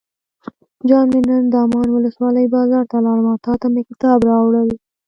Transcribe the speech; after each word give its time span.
جان 0.87 1.05
مې 1.11 1.21
نن 1.29 1.43
دامن 1.53 1.87
ولسوالۍ 1.91 2.45
بازار 2.55 2.83
ته 2.91 2.97
لاړم 3.05 3.27
او 3.31 3.37
تاته 3.45 3.67
مې 3.73 3.81
کتاب 3.89 4.19
راوړل. 4.29 4.69